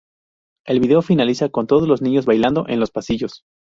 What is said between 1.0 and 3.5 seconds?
finaliza con todos los niños bailando en los pasillos.